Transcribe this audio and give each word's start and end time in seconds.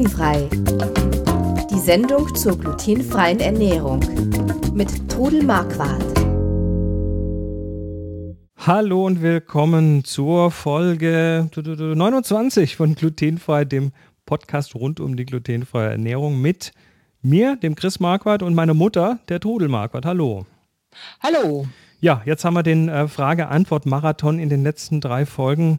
Glutenfrei. 0.00 0.48
Die 1.70 1.78
Sendung 1.78 2.34
zur 2.34 2.58
glutenfreien 2.58 3.38
Ernährung 3.38 4.00
mit 4.72 5.10
Trudel 5.10 5.42
Marquardt. 5.42 6.02
Hallo 8.56 9.04
und 9.04 9.20
willkommen 9.20 10.02
zur 10.04 10.50
Folge 10.52 11.50
29 11.54 12.76
von 12.76 12.94
Glutenfrei, 12.94 13.66
dem 13.66 13.92
Podcast 14.24 14.74
rund 14.74 15.00
um 15.00 15.16
die 15.16 15.26
glutenfreie 15.26 15.90
Ernährung 15.90 16.40
mit 16.40 16.72
mir, 17.20 17.56
dem 17.56 17.74
Chris 17.74 18.00
Marquardt 18.00 18.42
und 18.42 18.54
meiner 18.54 18.72
Mutter, 18.72 19.18
der 19.28 19.38
Trudel 19.38 19.68
Marquardt. 19.68 20.06
Hallo. 20.06 20.46
Hallo. 21.22 21.66
Ja, 22.00 22.22
jetzt 22.24 22.46
haben 22.46 22.54
wir 22.54 22.62
den 22.62 22.88
äh, 22.88 23.06
Frage-Antwort-Marathon 23.06 24.38
in 24.38 24.48
den 24.48 24.62
letzten 24.62 25.02
drei 25.02 25.26
Folgen 25.26 25.78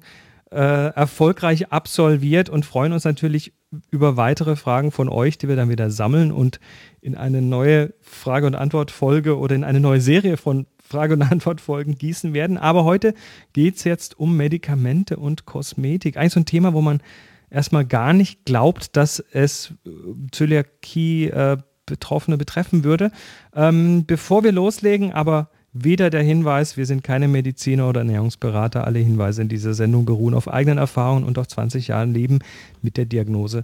erfolgreich 0.55 1.71
absolviert 1.71 2.49
und 2.49 2.65
freuen 2.65 2.91
uns 2.91 3.05
natürlich 3.05 3.53
über 3.89 4.17
weitere 4.17 4.55
Fragen 4.55 4.91
von 4.91 5.07
euch, 5.07 5.37
die 5.37 5.47
wir 5.47 5.55
dann 5.55 5.69
wieder 5.69 5.89
sammeln 5.89 6.31
und 6.31 6.59
in 6.99 7.15
eine 7.15 7.41
neue 7.41 7.93
Frage- 8.01 8.47
und 8.47 8.55
Antwort-Folge 8.55 9.37
oder 9.37 9.55
in 9.55 9.63
eine 9.63 9.79
neue 9.79 10.01
Serie 10.01 10.37
von 10.37 10.67
Frage- 10.83 11.13
und 11.13 11.21
Antwort-Folgen 11.31 11.95
gießen 11.95 12.33
werden. 12.33 12.57
Aber 12.57 12.83
heute 12.83 13.13
geht 13.53 13.77
es 13.77 13.83
jetzt 13.85 14.19
um 14.19 14.35
Medikamente 14.35 15.17
und 15.17 15.45
Kosmetik. 15.45 16.17
Eigentlich 16.17 16.33
so 16.33 16.41
ein 16.41 16.45
Thema, 16.45 16.73
wo 16.73 16.81
man 16.81 17.01
erstmal 17.49 17.85
gar 17.85 18.13
nicht 18.13 18.45
glaubt, 18.45 18.97
dass 18.97 19.19
es 19.31 19.73
äh, 19.85 19.89
Zöliakie 20.31 21.27
äh, 21.27 21.57
betreffen 21.85 22.83
würde. 22.83 23.11
Ähm, 23.53 24.05
bevor 24.05 24.43
wir 24.43 24.51
loslegen, 24.51 25.11
aber 25.11 25.49
wieder 25.73 26.09
der 26.09 26.23
Hinweis, 26.23 26.75
wir 26.77 26.85
sind 26.85 27.03
keine 27.03 27.27
Mediziner 27.27 27.87
oder 27.87 28.01
Ernährungsberater. 28.01 28.85
Alle 28.85 28.99
Hinweise 28.99 29.41
in 29.41 29.49
dieser 29.49 29.73
Sendung 29.73 30.05
beruhen 30.05 30.33
auf 30.33 30.51
eigenen 30.51 30.77
Erfahrungen 30.77 31.23
und 31.23 31.37
auf 31.37 31.47
20 31.47 31.87
Jahren 31.87 32.13
Leben 32.13 32.39
mit 32.81 32.97
der 32.97 33.05
Diagnose 33.05 33.63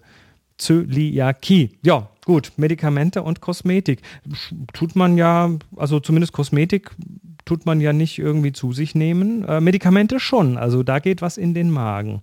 Zöliakie. 0.57 1.71
Ja, 1.83 2.09
gut, 2.25 2.51
Medikamente 2.57 3.21
und 3.21 3.41
Kosmetik. 3.41 4.01
Tut 4.73 4.95
man 4.95 5.17
ja, 5.17 5.51
also 5.75 5.99
zumindest 5.99 6.33
Kosmetik 6.33 6.91
tut 7.45 7.65
man 7.65 7.79
ja 7.79 7.93
nicht 7.93 8.19
irgendwie 8.19 8.53
zu 8.53 8.73
sich 8.73 8.95
nehmen. 8.95 9.43
Äh, 9.45 9.61
Medikamente 9.61 10.19
schon, 10.19 10.57
also 10.57 10.83
da 10.83 10.99
geht 10.99 11.21
was 11.21 11.37
in 11.37 11.53
den 11.53 11.71
Magen. 11.71 12.21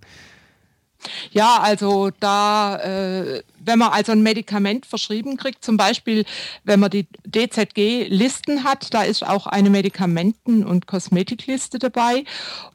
Ja, 1.31 1.59
also 1.61 2.11
da, 2.19 2.77
äh, 2.77 3.43
wenn 3.59 3.79
man 3.79 3.91
also 3.91 4.11
ein 4.11 4.21
Medikament 4.21 4.85
verschrieben 4.85 5.37
kriegt, 5.37 5.63
zum 5.63 5.77
Beispiel, 5.77 6.25
wenn 6.63 6.79
man 6.79 6.89
die 6.89 7.07
DZG-Listen 7.25 8.63
hat, 8.63 8.93
da 8.93 9.03
ist 9.03 9.25
auch 9.25 9.47
eine 9.47 9.69
Medikamenten- 9.69 10.65
und 10.65 10.87
Kosmetikliste 10.87 11.79
dabei. 11.79 12.23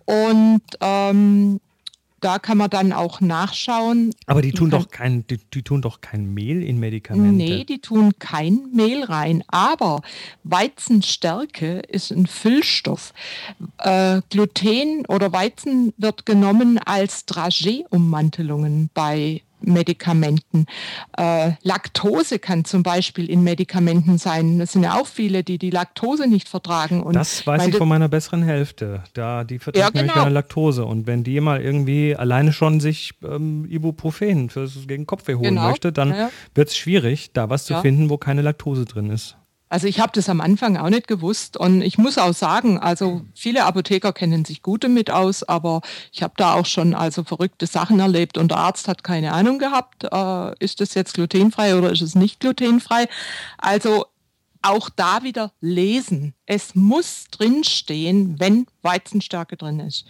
Und 0.05 0.63
ähm, 0.81 1.61
da 2.21 2.39
kann 2.39 2.59
man 2.59 2.71
dann 2.71 2.93
auch 2.93 3.21
nachschauen. 3.21 4.15
Aber 4.27 4.43
die 4.43 4.53
tun 4.53 4.71
doch 4.71 4.89
kein, 4.89 5.27
die, 5.27 5.39
die, 5.39 5.63
tun 5.63 5.83
doch 5.83 6.01
kein 6.01 6.33
Mehl 6.33 6.63
in 6.63 6.79
Medikamente. 6.79 7.33
Nee, 7.33 7.65
die 7.65 7.81
tun 7.81 8.13
kein 8.19 8.69
Mehl 8.73 9.05
rein. 9.05 9.43
Aber 9.49 10.03
Weizenstärke 10.45 11.81
ist 11.81 12.11
ein 12.11 12.27
Füllstoff. 12.27 13.13
Äh, 13.79 14.21
Gluten 14.31 15.07
oder 15.07 15.33
Weizen 15.33 15.93
wird 15.97 16.27
genommen 16.27 16.79
als 16.79 17.27
Dragé-Ummantelungen 17.27 18.91
bei 18.93 19.43
Medikamenten. 19.63 20.67
Äh, 21.17 21.53
Laktose 21.63 22.39
kann 22.39 22.65
zum 22.65 22.83
Beispiel 22.83 23.29
in 23.31 23.43
Medikamenten 23.43 24.19
sein. 24.19 24.61
Es 24.61 24.73
sind 24.73 24.83
ja 24.83 24.95
auch 24.95 25.07
viele, 25.07 25.43
die 25.45 25.59
die 25.59 25.71
Laktose 25.71 26.27
nicht 26.27 26.49
vertragen. 26.49 27.03
Und 27.03 27.15
das 27.15 27.47
weiß 27.47 27.67
ich 27.69 27.77
von 27.77 27.89
meiner 27.89 28.09
besseren 28.09 28.43
Hälfte. 28.43 29.05
Da, 29.15 29.45
die 29.45 29.59
verträgt 29.59 29.85
ja, 29.85 29.91
nämlich 29.93 30.13
genau. 30.13 30.25
keine 30.25 30.35
Laktose. 30.35 30.85
Und 30.85 31.07
wenn 31.07 31.25
die 31.25 31.41
mal 31.41 31.61
irgendwie 31.61 32.17
alleine 32.17 32.53
schon 32.53 32.81
sich 32.81 33.13
ähm, 33.25 33.67
Ibuprofen 33.69 34.51
fürs, 34.51 34.87
gegen 34.87 35.07
Kopfweh 35.07 35.35
holen 35.35 35.55
genau. 35.55 35.69
möchte, 35.69 35.93
dann 35.93 36.11
ja. 36.11 36.31
wird 36.55 36.69
es 36.69 36.77
schwierig, 36.77 37.33
da 37.33 37.51
was 37.51 37.65
zu 37.65 37.75
ja. 37.75 37.81
finden, 37.81 38.11
wo 38.11 38.19
keine 38.19 38.43
Laktose 38.43 38.85
drin 38.85 39.11
ist. 39.11 39.37
Also 39.71 39.87
ich 39.87 40.01
habe 40.01 40.11
das 40.13 40.29
am 40.29 40.41
Anfang 40.41 40.77
auch 40.77 40.91
nicht 40.91 41.07
gewusst 41.07 41.57
und 41.57 41.81
ich 41.81 41.97
muss 41.97 42.19
auch 42.19 42.35
sagen, 42.35 42.79
also 42.79 43.23
viele 43.35 43.65
Apotheker 43.65 44.13
kennen 44.13 44.45
sich 44.45 44.63
gut 44.63 44.83
damit 44.83 45.11
aus, 45.13 45.45
aber 45.45 45.81
ich 46.13 46.25
habe 46.25 46.35
da 46.37 46.55
auch 46.55 46.67
schon 46.67 46.93
also 46.93 47.23
verrückte 47.23 47.67
Sachen 47.67 48.01
erlebt 48.01 48.37
und 48.37 48.51
der 48.51 48.59
Arzt 48.59 48.89
hat 48.89 49.05
keine 49.05 49.33
Ahnung 49.33 49.61
gehabt, 49.61 50.05
äh, 50.05 50.65
ist 50.65 50.81
das 50.81 50.95
jetzt 50.95 51.15
glutenfrei 51.15 51.77
oder 51.77 51.93
ist 51.93 52.03
es 52.03 52.17
nicht 52.17 52.41
glutenfrei. 52.41 53.07
Also 53.59 54.07
auch 54.63 54.91
da 54.91 55.23
wieder 55.23 55.53
lesen. 55.61 56.35
Es 56.47 56.75
muss 56.75 57.27
drinstehen, 57.31 58.41
wenn 58.41 58.67
Weizenstärke 58.83 59.57
drin 59.57 59.81
ist. 59.81 60.05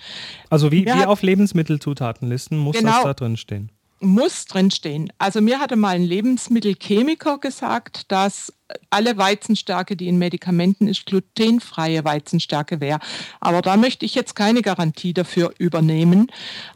Also 0.48 0.72
wie, 0.72 0.86
wie 0.86 1.04
auf 1.04 1.22
Lebensmittelzutatenlisten 1.22 2.58
muss 2.58 2.76
genau, 2.76 2.92
das 2.92 3.02
da 3.02 3.14
drinstehen? 3.14 3.70
Muss 4.00 4.46
drinstehen. 4.46 5.12
Also 5.18 5.40
mir 5.40 5.60
hatte 5.60 5.76
mal 5.76 5.94
ein 5.94 6.02
Lebensmittelchemiker 6.02 7.38
gesagt, 7.38 8.10
dass 8.10 8.52
alle 8.90 9.16
Weizenstärke, 9.16 9.96
die 9.96 10.08
in 10.08 10.18
Medikamenten 10.18 10.88
ist, 10.88 11.06
glutenfreie 11.06 12.04
Weizenstärke 12.04 12.80
wäre. 12.80 12.98
Aber 13.40 13.62
da 13.62 13.76
möchte 13.76 14.04
ich 14.04 14.14
jetzt 14.14 14.34
keine 14.34 14.62
Garantie 14.62 15.14
dafür 15.14 15.52
übernehmen. 15.58 16.28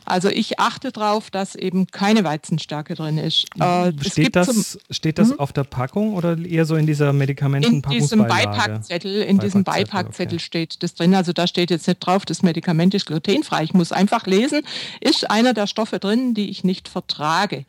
Also 0.04 0.28
ich 0.28 0.58
achte 0.58 0.92
darauf, 0.92 1.30
dass 1.30 1.54
eben 1.54 1.86
keine 1.86 2.24
Weizenstärke 2.24 2.94
drin 2.94 3.18
ist. 3.18 3.46
Äh, 3.58 3.92
steht, 4.02 4.36
das, 4.36 4.78
steht 4.91 5.18
das 5.18 5.30
hm? 5.30 5.41
auf 5.41 5.52
der 5.52 5.64
Packung 5.64 6.14
oder 6.14 6.38
eher 6.38 6.64
so 6.64 6.76
in 6.76 6.86
dieser 6.86 7.12
Medikamentenpackung? 7.12 7.96
In 7.96 8.02
diesem 8.02 8.26
Beipackzettel, 8.26 9.22
in 9.22 9.38
diesem 9.38 9.64
Beipackzettel 9.64 10.36
okay. 10.36 10.44
steht 10.44 10.82
das 10.82 10.94
drin. 10.94 11.14
Also 11.14 11.32
da 11.32 11.46
steht 11.46 11.70
jetzt 11.70 11.88
nicht 11.88 12.00
drauf, 12.00 12.24
das 12.24 12.42
Medikament 12.42 12.94
ist 12.94 13.06
glutenfrei. 13.06 13.64
Ich 13.64 13.74
muss 13.74 13.92
einfach 13.92 14.26
lesen, 14.26 14.62
ist 15.00 15.30
einer 15.30 15.54
der 15.54 15.66
Stoffe 15.66 15.98
drin, 15.98 16.34
die 16.34 16.50
ich 16.50 16.64
nicht 16.64 16.88
vertrage. 17.14 17.64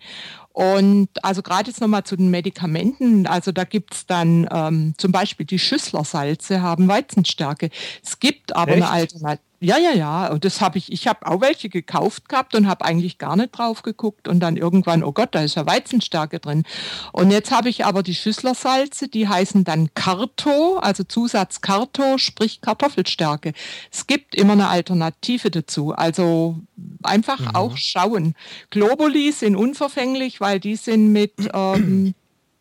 Und 0.53 1.09
also 1.21 1.41
gerade 1.41 1.69
jetzt 1.69 1.81
nochmal 1.81 2.05
zu 2.05 2.15
den 2.15 2.29
Medikamenten, 2.29 3.27
also 3.27 3.51
da 3.51 3.65
gibt's 3.65 4.05
dann 4.05 4.47
ähm, 4.51 4.93
zum 4.97 5.11
Beispiel 5.11 5.45
die 5.45 5.59
Schüsslersalze 5.59 6.61
haben 6.61 6.87
Weizenstärke. 6.87 7.69
Es 8.01 8.19
gibt 8.19 8.55
aber 8.55 8.71
Echt? 8.71 8.83
eine 8.83 8.89
Alternative. 8.89 9.41
Ja, 9.65 9.79
ja, 9.79 9.93
ja. 9.93 10.27
Und 10.27 10.45
das 10.45 10.61
habe 10.61 10.77
ich, 10.77 10.91
ich 10.91 11.07
habe 11.07 11.25
auch 11.25 11.41
welche 11.41 11.69
gekauft 11.69 12.29
gehabt 12.29 12.53
und 12.53 12.67
habe 12.67 12.85
eigentlich 12.85 13.17
gar 13.17 13.35
nicht 13.35 13.57
drauf 13.57 13.81
geguckt 13.81 14.27
und 14.27 14.39
dann 14.39 14.57
irgendwann, 14.57 15.03
oh 15.03 15.11
Gott, 15.11 15.29
da 15.33 15.41
ist 15.41 15.55
ja 15.55 15.65
Weizenstärke 15.65 16.39
drin. 16.39 16.65
Und 17.13 17.31
jetzt 17.31 17.49
habe 17.49 17.69
ich 17.69 17.83
aber 17.83 18.03
die 18.03 18.13
Schüsslersalze, 18.13 19.07
die 19.07 19.27
heißen 19.27 19.63
dann 19.63 19.91
Karto, 19.95 20.77
also 20.77 21.03
Zusatz 21.03 21.61
Karto, 21.61 22.19
sprich 22.19 22.61
Kartoffelstärke. 22.61 23.53
Es 23.91 24.05
gibt 24.05 24.35
immer 24.35 24.53
eine 24.53 24.67
Alternative 24.67 25.49
dazu. 25.49 25.93
Also 25.93 26.59
einfach 27.01 27.39
mhm. 27.39 27.55
auch 27.55 27.75
schauen. 27.75 28.35
Globuli 28.69 29.31
sind 29.31 29.55
unverfänglich, 29.55 30.41
weil 30.41 30.59
die 30.59 30.75
sind 30.75 31.11
mit 31.11 31.33
ähm, 31.55 32.13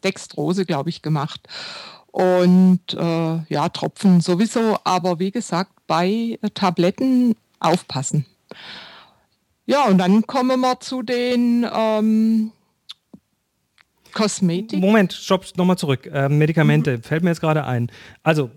Dextrose, 0.02 0.64
glaube 0.64 0.88
ich, 0.88 1.02
gemacht 1.02 1.48
und 2.14 2.94
äh, 2.94 3.38
ja, 3.48 3.68
Tropfen 3.70 4.20
sowieso, 4.20 4.78
aber 4.84 5.18
wie 5.18 5.32
gesagt, 5.32 5.72
bei 5.88 6.38
Tabletten 6.54 7.34
aufpassen. 7.58 8.24
Ja, 9.66 9.86
und 9.86 9.98
dann 9.98 10.24
kommen 10.24 10.60
wir 10.60 10.78
zu 10.78 11.02
den 11.02 11.66
ähm, 11.74 12.52
Kosmetik. 14.12 14.78
Moment, 14.78 15.12
stopp, 15.12 15.44
nochmal 15.56 15.76
zurück. 15.76 16.06
Äh, 16.06 16.28
Medikamente, 16.28 16.98
mhm. 16.98 17.02
fällt 17.02 17.24
mir 17.24 17.30
jetzt 17.30 17.40
gerade 17.40 17.64
ein. 17.64 17.90
Also, 18.22 18.52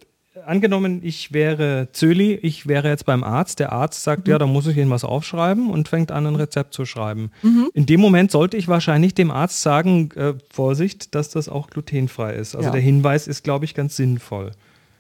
angenommen, 0.48 1.02
ich 1.04 1.34
wäre 1.34 1.90
Zöli, 1.92 2.34
ich 2.34 2.68
wäre 2.68 2.90
jetzt 2.90 3.06
beim 3.06 3.24
Arzt. 3.24 3.60
Der 3.60 3.72
Arzt 3.72 4.04
sagt, 4.04 4.28
mhm. 4.28 4.32
ja, 4.32 4.38
da 4.38 4.48
muss 4.48 4.68
ich 4.68 4.78
Ihnen 4.78 4.90
was 4.90 5.04
aufschreiben 5.04 5.70
und 5.70 5.88
fängt 5.88 6.12
an, 6.12 6.26
ein 6.26 6.36
Rezept 6.36 6.74
zu 6.74 6.86
schreiben. 6.86 7.32
Mhm. 7.44 7.70
In 7.74 7.86
dem 7.86 8.00
Moment 8.00 8.32
sollte 8.32 8.58
ich 8.58 8.68
wahrscheinlich 8.68 9.14
dem 9.14 9.32
Arzt 9.32 9.62
sagen, 9.62 10.12
äh, 10.16 10.34
Vorsicht, 10.52 11.14
dass 11.16 11.30
das 11.30 11.50
auch 11.50 11.70
glutenfrei 11.70 12.34
ist. 12.34 12.56
Also 12.56 12.68
ja. 12.68 12.72
der 12.72 12.82
Hinweis 12.82 13.28
ist, 13.28 13.44
glaube 13.44 13.66
ich, 13.66 13.74
ganz 13.76 13.96
sinnvoll. 13.96 14.52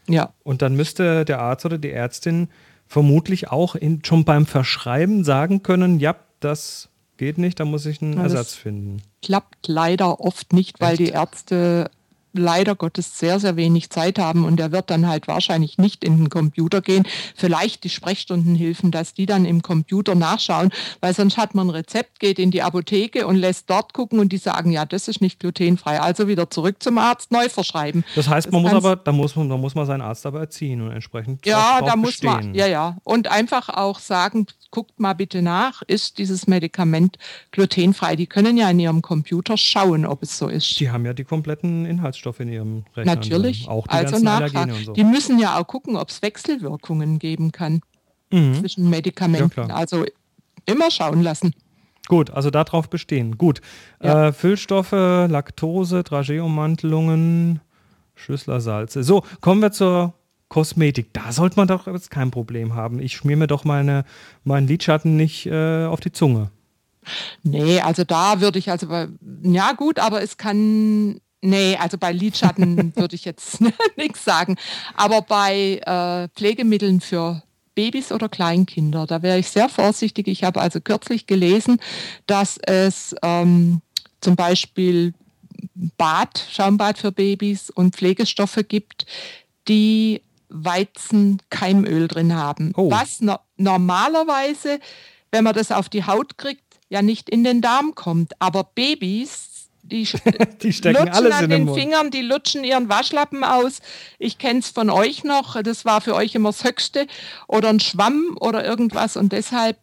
Ja. 0.07 0.33
Und 0.43 0.61
dann 0.61 0.75
müsste 0.75 1.25
der 1.25 1.39
Arzt 1.39 1.65
oder 1.65 1.77
die 1.77 1.91
Ärztin 1.91 2.49
vermutlich 2.87 3.49
auch 3.49 3.75
in, 3.75 4.03
schon 4.05 4.23
beim 4.23 4.45
Verschreiben 4.45 5.23
sagen 5.23 5.63
können, 5.63 5.99
ja, 5.99 6.15
das 6.39 6.89
geht 7.17 7.37
nicht, 7.37 7.59
da 7.59 7.65
muss 7.65 7.85
ich 7.85 8.01
einen 8.01 8.13
ja, 8.13 8.23
Ersatz 8.23 8.53
finden. 8.53 9.01
Klappt 9.21 9.67
leider 9.67 10.19
oft 10.21 10.53
nicht, 10.53 10.79
weil 10.79 10.93
Echt? 10.93 10.99
die 10.99 11.09
Ärzte 11.09 11.89
leider 12.37 12.75
Gottes 12.75 13.19
sehr, 13.19 13.39
sehr 13.39 13.55
wenig 13.55 13.89
Zeit 13.89 14.19
haben 14.19 14.45
und 14.45 14.59
er 14.59 14.71
wird 14.71 14.89
dann 14.89 15.07
halt 15.07 15.27
wahrscheinlich 15.27 15.77
nicht 15.77 16.03
in 16.03 16.17
den 16.17 16.29
Computer 16.29 16.81
gehen. 16.81 17.05
Vielleicht 17.35 17.83
die 17.83 17.89
Sprechstundenhilfen, 17.89 18.91
dass 18.91 19.13
die 19.13 19.25
dann 19.25 19.45
im 19.45 19.61
Computer 19.61 20.15
nachschauen, 20.15 20.69
weil 21.01 21.13
sonst 21.13 21.37
hat 21.37 21.55
man 21.55 21.67
ein 21.67 21.71
Rezept, 21.71 22.19
geht 22.19 22.39
in 22.39 22.51
die 22.51 22.61
Apotheke 22.61 23.27
und 23.27 23.35
lässt 23.35 23.69
dort 23.69 23.93
gucken 23.93 24.19
und 24.19 24.31
die 24.31 24.37
sagen, 24.37 24.71
ja, 24.71 24.85
das 24.85 25.07
ist 25.07 25.21
nicht 25.21 25.39
glutenfrei. 25.39 25.99
Also 25.99 26.27
wieder 26.27 26.49
zurück 26.49 26.77
zum 26.79 26.97
Arzt, 26.97 27.31
neu 27.31 27.49
verschreiben. 27.49 28.03
Das 28.15 28.27
heißt, 28.27 28.51
man 28.51 28.63
das 28.63 28.73
muss 28.73 28.85
aber, 28.85 28.95
da 28.95 29.11
muss 29.11 29.35
man, 29.35 29.49
da 29.49 29.57
muss 29.57 29.75
man 29.75 29.85
seinen 29.85 30.01
Arzt 30.01 30.25
aber 30.25 30.39
erziehen 30.39 30.81
und 30.81 30.91
entsprechend. 30.91 31.45
Ja, 31.45 31.81
da 31.81 31.95
muss 31.95 32.11
bestehen. 32.11 32.31
man, 32.31 32.55
ja, 32.55 32.67
ja. 32.67 32.97
Und 33.03 33.27
einfach 33.29 33.69
auch 33.69 33.99
sagen, 33.99 34.47
guckt 34.71 34.99
mal 34.99 35.13
bitte 35.13 35.41
nach, 35.41 35.81
ist 35.83 36.17
dieses 36.17 36.47
Medikament 36.47 37.17
glutenfrei? 37.51 38.15
Die 38.15 38.27
können 38.27 38.57
ja 38.57 38.69
in 38.69 38.79
ihrem 38.79 39.01
Computer 39.01 39.57
schauen, 39.57 40.05
ob 40.05 40.23
es 40.23 40.37
so 40.37 40.47
ist. 40.47 40.79
Die 40.79 40.89
haben 40.89 41.05
ja 41.05 41.13
die 41.13 41.23
kompletten 41.23 41.85
Inhaltsstoffe 41.85 42.26
in 42.39 42.49
ihrem 42.49 42.85
Rechner. 42.95 43.15
Natürlich, 43.15 43.67
auch 43.67 43.87
die 43.87 43.93
also 43.93 44.19
nachher. 44.19 44.67
So. 44.83 44.93
Die 44.93 45.03
müssen 45.03 45.39
ja 45.39 45.59
auch 45.59 45.67
gucken, 45.67 45.95
ob 45.95 46.09
es 46.09 46.21
Wechselwirkungen 46.21 47.19
geben 47.19 47.51
kann 47.51 47.81
mhm. 48.31 48.55
zwischen 48.55 48.89
Medikamenten. 48.89 49.69
Ja, 49.69 49.75
also 49.75 50.05
immer 50.65 50.91
schauen 50.91 51.21
lassen. 51.21 51.53
Gut, 52.07 52.31
also 52.31 52.49
darauf 52.49 52.89
bestehen. 52.89 53.37
Gut. 53.37 53.61
Ja. 54.01 54.27
Äh, 54.27 54.33
Füllstoffe, 54.33 54.91
Laktose, 54.91 56.03
Drageummantelungen, 56.03 57.59
Schüsslersalze. 58.15 59.03
So, 59.03 59.23
kommen 59.41 59.61
wir 59.61 59.71
zur 59.71 60.13
Kosmetik. 60.47 61.13
Da 61.13 61.31
sollte 61.31 61.57
man 61.57 61.67
doch 61.67 61.87
jetzt 61.87 62.09
kein 62.09 62.31
Problem 62.31 62.75
haben. 62.75 62.99
Ich 62.99 63.13
schmier 63.13 63.35
mir 63.35 63.47
doch 63.47 63.65
meine, 63.65 64.05
meinen 64.45 64.67
Lidschatten 64.67 65.17
nicht 65.17 65.45
äh, 65.47 65.85
auf 65.85 65.99
die 65.99 66.11
Zunge. 66.13 66.49
Nee, 67.43 67.79
also 67.81 68.03
da 68.03 68.41
würde 68.41 68.59
ich 68.59 68.69
also, 68.69 68.87
ja 69.43 69.71
gut, 69.73 69.99
aber 69.99 70.21
es 70.21 70.37
kann 70.37 71.19
Nee, 71.41 71.77
also 71.77 71.97
bei 71.97 72.11
Lidschatten 72.11 72.95
würde 72.95 73.15
ich 73.15 73.25
jetzt 73.25 73.59
nichts 73.95 74.23
sagen. 74.23 74.55
Aber 74.95 75.21
bei 75.21 75.79
äh, 75.85 76.29
Pflegemitteln 76.35 77.01
für 77.01 77.43
Babys 77.75 78.11
oder 78.11 78.27
Kleinkinder, 78.27 79.05
da 79.05 79.21
wäre 79.21 79.37
ich 79.37 79.49
sehr 79.49 79.69
vorsichtig. 79.69 80.27
Ich 80.27 80.43
habe 80.43 80.59
also 80.59 80.81
kürzlich 80.81 81.27
gelesen, 81.27 81.79
dass 82.25 82.57
es 82.57 83.15
ähm, 83.21 83.81
zum 84.19 84.35
Beispiel 84.35 85.13
Bad, 85.97 86.43
Schaumbad 86.49 86.97
für 86.97 87.11
Babys 87.11 87.69
und 87.69 87.95
Pflegestoffe 87.95 88.63
gibt, 88.63 89.05
die 89.67 90.21
Weizenkeimöl 90.49 92.07
drin 92.07 92.35
haben. 92.35 92.73
Oh. 92.75 92.89
Was 92.89 93.21
no 93.21 93.37
normalerweise, 93.57 94.79
wenn 95.31 95.43
man 95.43 95.53
das 95.53 95.71
auf 95.71 95.89
die 95.89 96.05
Haut 96.05 96.37
kriegt, 96.37 96.79
ja 96.89 97.01
nicht 97.01 97.29
in 97.29 97.43
den 97.43 97.61
Darm 97.61 97.95
kommt. 97.95 98.33
Aber 98.39 98.63
Babys 98.63 99.56
die, 99.91 100.07
die 100.61 100.73
stecken 100.73 101.09
alles 101.09 101.33
an 101.33 101.45
in 101.45 101.49
den, 101.49 101.65
den 101.67 101.75
Fingern, 101.75 102.11
die 102.11 102.21
lutschen 102.21 102.63
ihren 102.63 102.89
Waschlappen 102.89 103.43
aus. 103.43 103.79
Ich 104.19 104.37
kenne 104.37 104.59
es 104.59 104.69
von 104.69 104.89
euch 104.89 105.23
noch, 105.23 105.61
das 105.61 105.85
war 105.85 106.01
für 106.01 106.15
euch 106.15 106.35
immer 106.35 106.49
das 106.49 106.63
Höchste. 106.63 107.07
Oder 107.47 107.69
ein 107.69 107.79
Schwamm 107.79 108.37
oder 108.39 108.65
irgendwas. 108.65 109.17
Und 109.17 109.31
deshalb 109.31 109.77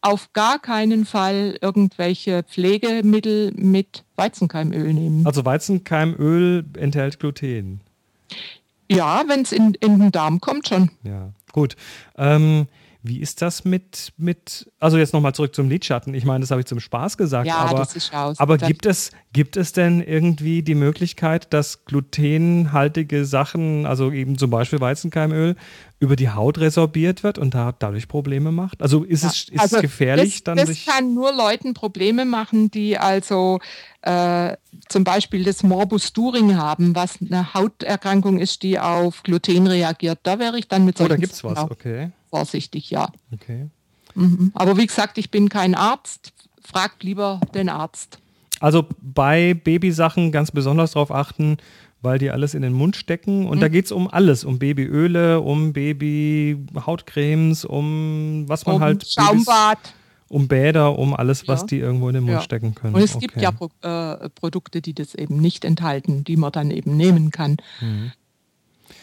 auf 0.00 0.32
gar 0.32 0.58
keinen 0.58 1.04
Fall 1.04 1.58
irgendwelche 1.60 2.44
Pflegemittel 2.44 3.52
mit 3.54 4.04
Weizenkeimöl 4.16 4.92
nehmen. 4.94 5.26
Also 5.26 5.44
Weizenkeimöl 5.44 6.64
enthält 6.76 7.18
Gluten. 7.18 7.80
Ja, 8.90 9.24
wenn 9.26 9.42
es 9.42 9.52
in, 9.52 9.74
in 9.74 9.98
den 9.98 10.12
Darm 10.12 10.40
kommt 10.40 10.68
schon. 10.68 10.90
Ja, 11.02 11.32
gut. 11.52 11.76
Ähm, 12.16 12.68
wie 13.02 13.20
ist 13.20 13.42
das 13.42 13.64
mit, 13.64 14.12
mit 14.16 14.70
also 14.80 14.98
jetzt 14.98 15.12
nochmal 15.12 15.32
zurück 15.32 15.54
zum 15.54 15.68
Lidschatten. 15.68 16.14
Ich 16.14 16.24
meine, 16.24 16.40
das 16.40 16.50
habe 16.50 16.60
ich 16.60 16.66
zum 16.66 16.80
Spaß 16.80 17.16
gesagt, 17.16 17.46
ja, 17.46 17.56
aber, 17.56 17.78
das 17.78 17.94
ist 17.94 18.12
aus. 18.12 18.40
aber 18.40 18.58
gibt, 18.58 18.86
es, 18.86 19.12
gibt 19.32 19.56
es 19.56 19.72
denn 19.72 20.02
irgendwie 20.02 20.62
die 20.62 20.74
Möglichkeit, 20.74 21.52
dass 21.52 21.84
glutenhaltige 21.84 23.24
Sachen, 23.24 23.86
also 23.86 24.10
eben 24.10 24.36
zum 24.36 24.50
Beispiel 24.50 24.80
Weizenkeimöl, 24.80 25.54
über 26.00 26.16
die 26.16 26.30
Haut 26.30 26.58
resorbiert 26.58 27.22
wird 27.22 27.38
und 27.38 27.54
da, 27.54 27.72
dadurch 27.76 28.08
Probleme 28.08 28.50
macht? 28.50 28.82
Also 28.82 29.04
ist 29.04 29.22
ja, 29.22 29.28
es, 29.30 29.48
ist 29.48 29.60
also 29.60 29.80
gefährlich 29.80 30.34
das, 30.34 30.44
dann 30.44 30.56
das 30.56 30.68
sich. 30.68 30.86
Kann 30.86 31.14
nur 31.14 31.32
Leuten 31.32 31.74
Probleme 31.74 32.24
machen, 32.24 32.70
die 32.70 32.98
also 32.98 33.60
äh, 34.02 34.56
zum 34.88 35.04
Beispiel 35.04 35.44
das 35.44 35.62
Morbus 35.62 36.12
During 36.12 36.56
haben, 36.56 36.96
was 36.96 37.18
eine 37.20 37.54
Hauterkrankung 37.54 38.38
ist, 38.38 38.62
die 38.64 38.78
auf 38.78 39.22
Gluten 39.22 39.66
reagiert. 39.66 40.18
Da 40.24 40.38
wäre 40.38 40.58
ich 40.58 40.66
dann 40.66 40.84
mit 40.84 40.98
solchen 40.98 41.12
Oh, 41.12 41.14
da 41.14 41.20
gibt 41.20 41.32
es 41.32 41.44
was, 41.44 41.58
okay. 41.70 42.10
Vorsichtig, 42.30 42.90
ja. 42.90 43.10
Okay. 43.32 43.68
Mhm. 44.14 44.52
Aber 44.54 44.76
wie 44.76 44.86
gesagt, 44.86 45.18
ich 45.18 45.30
bin 45.30 45.48
kein 45.48 45.74
Arzt. 45.74 46.32
Fragt 46.62 47.02
lieber 47.02 47.40
den 47.54 47.68
Arzt. 47.68 48.18
Also 48.60 48.86
bei 49.00 49.54
Babysachen 49.54 50.32
ganz 50.32 50.50
besonders 50.50 50.92
darauf 50.92 51.10
achten, 51.10 51.58
weil 52.02 52.18
die 52.18 52.30
alles 52.30 52.54
in 52.54 52.62
den 52.62 52.72
Mund 52.72 52.96
stecken. 52.96 53.46
Und 53.46 53.58
mhm. 53.58 53.60
da 53.60 53.68
geht 53.68 53.86
es 53.86 53.92
um 53.92 54.08
alles, 54.08 54.44
um 54.44 54.58
Babyöle, 54.58 55.40
um 55.40 55.72
Babyhautcremes, 55.72 57.64
um 57.64 58.44
was 58.48 58.66
man 58.66 58.76
um 58.76 58.82
halt. 58.82 59.06
Schaumbad. 59.08 59.82
Babys, 59.82 59.94
um 60.28 60.46
Bäder, 60.46 60.98
um 60.98 61.14
alles, 61.14 61.48
was 61.48 61.62
ja. 61.62 61.66
die 61.68 61.78
irgendwo 61.78 62.08
in 62.08 62.14
den 62.14 62.24
Mund 62.24 62.34
ja. 62.34 62.42
stecken 62.42 62.74
können. 62.74 62.94
Und 62.94 63.02
es 63.02 63.16
okay. 63.16 63.26
gibt 63.26 63.40
ja 63.40 63.50
Pro 63.50 63.70
äh, 63.80 64.28
Produkte, 64.30 64.82
die 64.82 64.94
das 64.94 65.14
eben 65.14 65.38
nicht 65.38 65.64
enthalten, 65.64 66.24
die 66.24 66.36
man 66.36 66.52
dann 66.52 66.70
eben 66.70 66.96
nehmen 66.96 67.30
kann. 67.30 67.56
Mhm. 67.80 68.12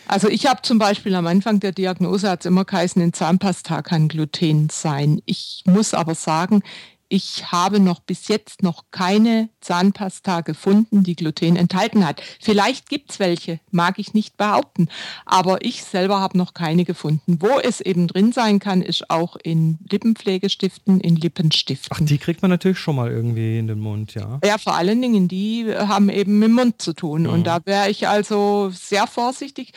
Also 0.08 0.28
ich 0.28 0.46
habe 0.46 0.62
zum 0.62 0.78
Beispiel 0.78 1.16
am 1.16 1.28
Anfang 1.28 1.60
der 1.60 1.72
Diagnose 1.72 2.30
hat 2.30 2.42
es 2.42 2.46
immer 2.46 2.66
geheißen, 2.66 3.02
in 3.02 3.14
Zahnpasta 3.14 3.82
kann 3.82 4.08
Gluten 4.08 4.70
sein. 4.70 5.22
Ich 5.26 5.64
muss 5.66 5.94
aber 5.94 6.16
sagen, 6.16 6.62
ich 7.10 7.52
habe 7.52 7.80
noch 7.80 8.00
bis 8.00 8.28
jetzt 8.28 8.64
noch 8.64 8.86
keine 8.92 9.50
Zahnpasta 9.62 10.42
gefunden, 10.42 11.04
die 11.04 11.16
Gluten 11.16 11.56
enthalten 11.56 12.06
hat. 12.06 12.22
Vielleicht 12.40 12.90
gibt 12.90 13.12
es 13.12 13.20
welche, 13.20 13.60
mag 13.72 14.00
ich 14.00 14.14
nicht 14.14 14.38
behaupten. 14.38 14.88
Aber 15.26 15.64
ich 15.64 15.84
selber 15.84 16.20
habe 16.20 16.38
noch 16.38 16.54
keine 16.54 16.86
gefunden. 16.86 17.38
Wo 17.40 17.60
es 17.60 17.82
eben 17.82 18.08
drin 18.08 18.32
sein 18.32 18.60
kann, 18.60 18.82
ist 18.82 19.10
auch 19.10 19.36
in 19.36 19.78
Lippenpflegestiften, 19.90 21.00
in 21.00 21.16
Lippenstiften. 21.16 21.90
Ach, 21.92 22.06
die 22.06 22.18
kriegt 22.18 22.42
man 22.42 22.52
natürlich 22.52 22.80
schon 22.80 22.96
mal 22.96 23.12
irgendwie 23.12 23.60
in 23.60 23.68
den 23.68 23.80
Mund, 23.80 24.14
ja? 24.16 24.40
Ja, 24.44 24.58
vor 24.58 24.76
allen 24.76 25.02
Dingen, 25.02 25.28
die 25.28 25.74
haben 25.76 26.10
eben 26.10 26.40
mit 26.40 26.50
dem 26.50 26.56
Mund 26.56 26.82
zu 26.82 26.94
tun. 26.94 27.24
Mhm. 27.24 27.30
Und 27.30 27.48
da 27.48 27.60
wäre 27.66 27.90
ich 27.90 28.08
also 28.08 28.72
sehr 28.74 29.08
vorsichtig 29.08 29.74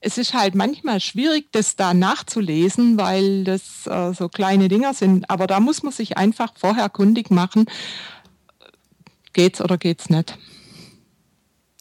es 0.00 0.18
ist 0.18 0.34
halt 0.34 0.54
manchmal 0.54 1.00
schwierig, 1.00 1.50
das 1.52 1.76
da 1.76 1.92
nachzulesen, 1.92 2.98
weil 2.98 3.44
das 3.44 3.86
äh, 3.86 4.12
so 4.12 4.28
kleine 4.28 4.68
Dinger 4.68 4.94
sind. 4.94 5.28
Aber 5.28 5.46
da 5.46 5.60
muss 5.60 5.82
man 5.82 5.92
sich 5.92 6.16
einfach 6.16 6.52
vorher 6.56 6.88
kundig 6.88 7.30
machen, 7.30 7.66
geht's 9.32 9.60
oder 9.60 9.76
geht's 9.76 10.08
nicht. 10.08 10.38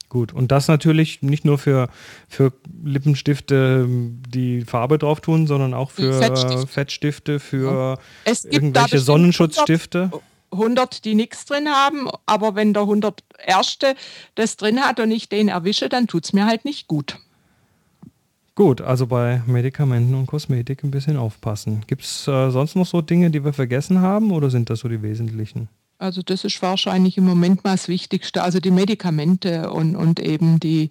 Gut, 0.09 0.31
und 0.33 0.51
das 0.51 0.69
natürlich 0.69 1.21
nicht 1.21 1.43
nur 1.43 1.57
für, 1.57 1.89
für 2.29 2.53
Lippenstifte, 2.83 3.85
die 3.89 4.61
Farbe 4.61 4.97
drauf 4.97 5.19
tun, 5.19 5.47
sondern 5.47 5.73
auch 5.73 5.91
für 5.91 6.13
Fettstifte, 6.13 6.67
Fettstifte 6.67 7.39
für 7.39 7.99
irgendwelche 8.25 8.99
Sonnenschutzstifte. 8.99 10.11
100, 10.49 11.03
die 11.03 11.13
nichts 11.13 11.43
drin 11.43 11.67
haben, 11.67 12.07
aber 12.25 12.55
wenn 12.55 12.73
der 12.73 12.83
100 12.83 13.21
Erste 13.45 13.95
das 14.35 14.55
drin 14.55 14.79
hat 14.79 15.01
und 15.01 15.11
ich 15.11 15.27
den 15.27 15.49
erwische, 15.49 15.89
dann 15.89 16.07
tut 16.07 16.23
es 16.23 16.31
mir 16.31 16.45
halt 16.45 16.63
nicht 16.63 16.87
gut. 16.87 17.17
Gut, 18.57 18.81
also 18.81 19.05
bei 19.05 19.43
Medikamenten 19.45 20.15
und 20.15 20.25
Kosmetik 20.25 20.83
ein 20.83 20.89
bisschen 20.89 21.15
aufpassen. 21.15 21.83
Gibt 21.85 22.01
es 22.01 22.27
äh, 22.27 22.49
sonst 22.49 22.75
noch 22.75 22.87
so 22.87 23.01
Dinge, 23.01 23.29
die 23.29 23.45
wir 23.45 23.53
vergessen 23.53 24.01
haben 24.01 24.31
oder 24.31 24.49
sind 24.49 24.71
das 24.71 24.79
so 24.79 24.89
die 24.89 25.03
wesentlichen? 25.03 25.69
Also 25.99 26.23
das 26.23 26.43
ist 26.43 26.59
wahrscheinlich 26.63 27.19
im 27.19 27.25
Moment 27.25 27.63
mal 27.63 27.73
das 27.73 27.87
Wichtigste. 27.87 28.41
Also 28.41 28.59
die 28.59 28.71
Medikamente 28.71 29.69
und, 29.69 29.95
und 29.95 30.19
eben 30.19 30.59
die 30.59 30.89